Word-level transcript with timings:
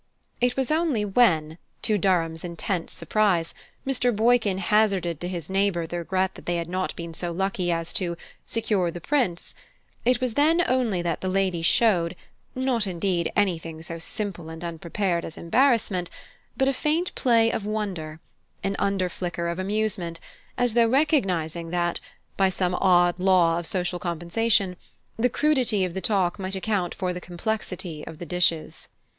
It 0.41 0.57
was 0.57 0.71
only 0.71 1.05
when, 1.05 1.59
to 1.83 1.95
Durham's 1.99 2.43
intense 2.43 2.91
surprise, 2.91 3.53
Mr. 3.85 4.11
Boykin 4.15 4.57
hazarded 4.57 5.19
to 5.21 5.27
his 5.27 5.47
neighbour 5.47 5.85
the 5.85 5.99
regret 5.99 6.33
that 6.33 6.47
they 6.47 6.55
had 6.55 6.67
not 6.67 6.95
been 6.95 7.13
so 7.13 7.31
lucky 7.31 7.71
as 7.71 7.93
to 7.93 8.17
"secure 8.43 8.89
the 8.89 8.99
Prince" 8.99 9.53
it 10.03 10.19
was 10.19 10.33
then 10.33 10.63
only 10.67 11.03
that 11.03 11.21
the 11.21 11.29
lady 11.29 11.61
showed, 11.61 12.15
not 12.55 12.87
indeed 12.87 13.31
anything 13.35 13.83
so 13.83 13.99
simple 13.99 14.49
and 14.49 14.63
unprepared 14.63 15.23
as 15.23 15.37
embarrassment, 15.37 16.09
but 16.57 16.67
a 16.67 16.73
faint 16.73 17.13
play 17.13 17.51
of 17.51 17.67
wonder, 17.67 18.19
an 18.63 18.75
under 18.79 19.07
flicker 19.07 19.47
of 19.47 19.59
amusement, 19.59 20.19
as 20.57 20.73
though 20.73 20.87
recognizing 20.87 21.69
that, 21.69 21.99
by 22.37 22.49
some 22.49 22.73
odd 22.73 23.19
law 23.19 23.59
of 23.59 23.67
social 23.67 23.99
compensation, 23.99 24.77
the 25.19 25.29
crudity 25.29 25.85
of 25.85 25.93
the 25.93 26.01
talk 26.01 26.39
might 26.39 26.55
account 26.55 26.95
for 26.95 27.13
the 27.13 27.21
complexity 27.21 28.03
of 28.07 28.17
the 28.17 28.25
dishes. 28.25 28.89